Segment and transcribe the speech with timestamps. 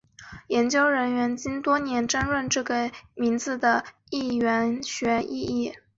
[0.47, 5.75] 研究人员经多年争论这个名字的词源学意义。